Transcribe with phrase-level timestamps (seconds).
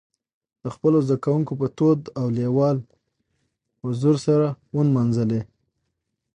[0.63, 2.77] د خپلو زدهکوونکو په تود او لېوال
[3.85, 5.41] حضور سره ونمانځلي.